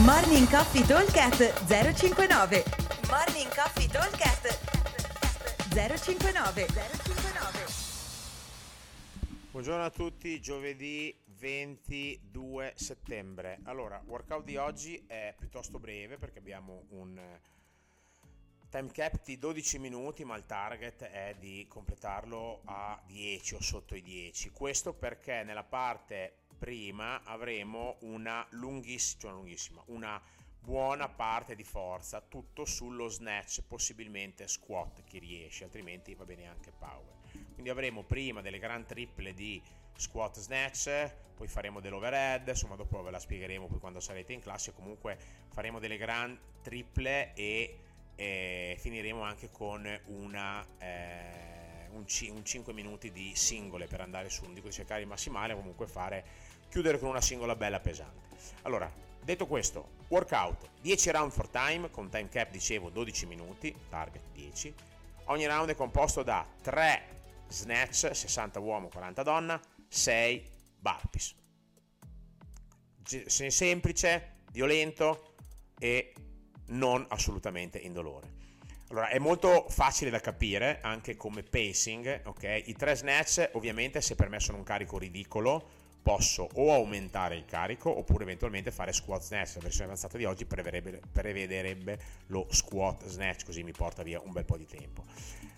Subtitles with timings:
[0.00, 2.64] Morning Coffee Talkcast 059
[3.10, 4.58] Morning Coffee Talkcast
[5.68, 7.66] 059 059
[9.50, 13.58] Buongiorno a tutti, giovedì 22 settembre.
[13.64, 17.20] Allora, workout di oggi è piuttosto breve perché abbiamo un
[18.70, 23.94] time cap di 12 minuti, ma il target è di completarlo a 10 o sotto
[23.94, 24.52] i 10.
[24.52, 30.22] Questo perché nella parte prima avremo una lunghissima, cioè lunghissima, una
[30.60, 36.70] buona parte di forza, tutto sullo snatch, possibilmente squat chi riesce, altrimenti va bene anche
[36.70, 37.16] power.
[37.52, 39.60] Quindi avremo prima delle gran triple di
[39.96, 44.72] squat snatch, poi faremo dell'overhead, insomma dopo ve la spiegheremo poi quando sarete in classe,
[44.72, 45.18] comunque
[45.48, 47.78] faremo delle gran triple e
[48.14, 50.64] eh, finiremo anche con una...
[50.78, 51.52] Eh,
[51.92, 55.06] un, c- un 5 minuti di singole per andare su, non dico di cercare il
[55.06, 56.24] massimale, comunque fare
[56.72, 58.34] chiudere con una singola bella pesante.
[58.62, 58.90] Allora,
[59.22, 64.74] detto questo, workout 10 round for time con time cap dicevo 12 minuti, target 10.
[65.24, 67.02] Ogni round è composto da 3
[67.48, 71.34] snatch 60 uomo 40 donna, 6 burpees.
[73.26, 75.34] Semplice, violento
[75.78, 76.14] e
[76.68, 78.40] non assolutamente indolore.
[78.88, 82.62] Allora, è molto facile da capire anche come pacing, ok?
[82.64, 87.44] I tre snatch ovviamente se per me sono un carico ridicolo, posso o aumentare il
[87.44, 89.54] carico oppure eventualmente fare squat snatch.
[89.54, 94.44] La versione avanzata di oggi prevederebbe, lo squat snatch, così mi porta via un bel
[94.44, 95.04] po' di tempo.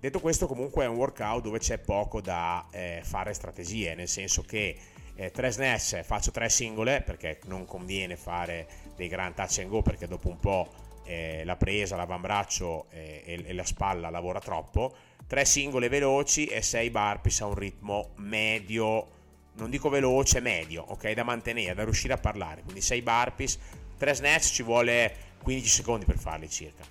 [0.00, 4.42] Detto questo, comunque è un workout dove c'è poco da eh, fare strategie, nel senso
[4.42, 4.76] che
[5.16, 9.82] eh, 3 snatch faccio tre singole perché non conviene fare dei gran touch and go
[9.82, 10.68] perché dopo un po'
[11.02, 14.94] eh, la presa, l'avambraccio eh, e, e la spalla lavora troppo.
[15.26, 19.16] 3 singole veloci e 6 burpees a un ritmo medio
[19.58, 21.12] non dico veloce, medio, ok?
[21.12, 22.62] Da mantenere, da riuscire a parlare.
[22.62, 23.58] Quindi 6 burpees,
[23.96, 26.84] 3 snatch ci vuole 15 secondi per farli circa.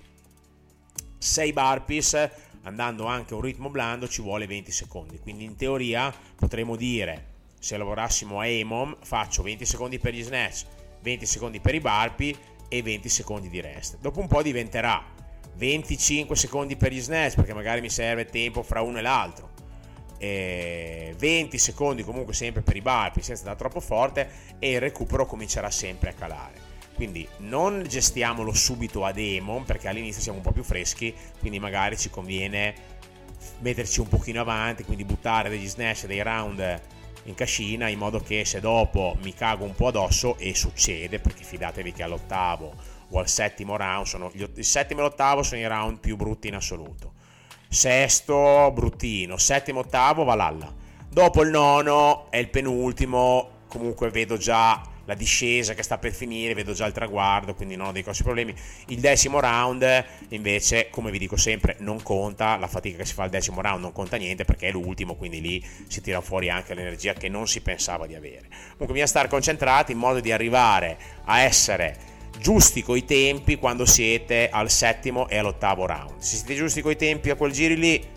[1.18, 2.30] 6 burpees,
[2.64, 5.20] andando anche a un ritmo blando, ci vuole 20 secondi.
[5.20, 10.66] Quindi in teoria potremmo dire, se lavorassimo a EMOM, faccio 20 secondi per gli snatch,
[11.02, 12.36] 20 secondi per i burpee
[12.68, 13.98] e 20 secondi di rest.
[14.00, 15.04] Dopo un po' diventerà
[15.56, 19.56] 25 secondi per gli snatch, perché magari mi serve tempo fra uno e l'altro
[20.18, 24.30] eh, 20 secondi comunque sempre per i balpi senza andare troppo forte
[24.60, 26.66] e il recupero comincerà sempre a calare.
[26.96, 31.96] Quindi non gestiamolo subito a demo perché all'inizio siamo un po' più freschi quindi magari
[31.96, 32.96] ci conviene
[33.60, 36.82] metterci un pochino avanti quindi buttare degli snatch dei round
[37.26, 41.44] in cascina in modo che se dopo mi cago un po' addosso e succede perché
[41.44, 42.74] fidatevi che all'ottavo
[43.10, 46.56] o al settimo round sono, il settimo e l'ottavo sono i round più brutti in
[46.56, 47.14] assoluto
[47.70, 50.74] sesto bruttino, settimo, ottavo Valhalla.
[51.10, 56.54] Dopo il nono è il penultimo, comunque vedo già la discesa che sta per finire,
[56.54, 58.54] vedo già il traguardo, quindi non ho dei grossi problemi.
[58.88, 63.24] Il decimo round invece, come vi dico sempre, non conta, la fatica che si fa
[63.24, 66.74] al decimo round non conta niente perché è l'ultimo, quindi lì si tira fuori anche
[66.74, 68.48] l'energia che non si pensava di avere.
[68.50, 74.50] Comunque bisogna stare concentrati in modo di arrivare a essere giusti coi tempi quando siete
[74.50, 76.20] al settimo e all'ottavo round.
[76.20, 78.16] Se siete giusti coi tempi a quel giro lì,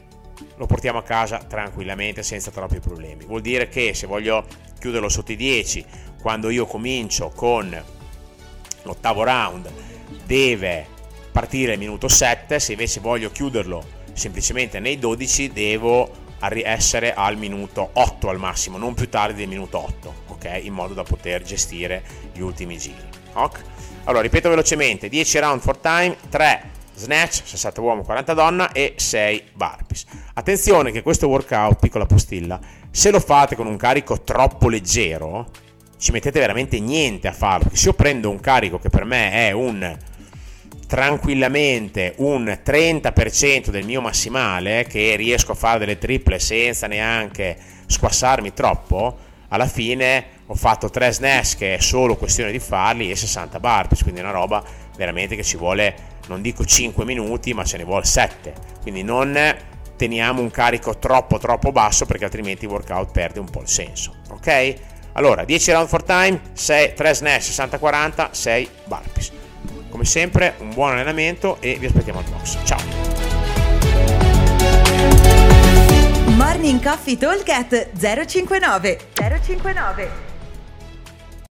[0.56, 3.24] lo portiamo a casa tranquillamente senza troppi problemi.
[3.24, 4.44] Vuol dire che se voglio
[4.78, 5.84] chiuderlo sotto i 10,
[6.20, 7.84] quando io comincio con
[8.82, 9.70] l'ottavo round,
[10.24, 10.86] deve
[11.32, 17.90] partire il minuto 7, se invece voglio chiuderlo semplicemente nei 12, devo essere al minuto
[17.92, 20.60] 8 al massimo, non più tardi del minuto 8, ok?
[20.62, 22.02] In modo da poter gestire
[22.32, 23.08] gli ultimi giri.
[23.34, 23.62] Ok?
[24.04, 26.62] Allora, ripeto velocemente, 10 round for time, 3
[26.94, 30.06] snatch, 60 uomo, 40 donna e 6 burpees.
[30.34, 32.58] Attenzione che questo workout, piccola postilla,
[32.90, 35.48] se lo fate con un carico troppo leggero,
[35.98, 37.70] ci mettete veramente niente a farlo.
[37.72, 39.96] Se io prendo un carico che per me è un
[40.86, 47.56] tranquillamente un 30% del mio massimale, che riesco a fare delle triple senza neanche
[47.86, 49.16] squassarmi troppo,
[49.48, 54.02] alla fine ho fatto 3 snatch che è solo questione di farli e 60 burpees,
[54.02, 54.62] quindi è una roba
[54.96, 55.94] veramente che ci vuole,
[56.26, 58.52] non dico 5 minuti, ma ce ne vuole 7.
[58.82, 59.38] Quindi non
[59.96, 64.16] teniamo un carico troppo troppo basso perché altrimenti il workout perde un po' il senso,
[64.30, 64.74] ok?
[65.12, 69.32] Allora, 10 round for time, 6, 3 snatch 60-40, 6 burpees.
[69.88, 72.58] Come sempre, un buon allenamento e vi aspettiamo al box.
[72.64, 72.80] Ciao!
[76.34, 77.90] Morning Coffee Talk
[78.26, 80.29] 059 059